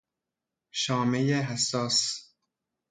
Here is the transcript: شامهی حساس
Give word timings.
شامهی 0.71 1.33
حساس 1.33 2.25